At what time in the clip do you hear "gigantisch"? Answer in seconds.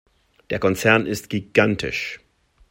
1.29-2.19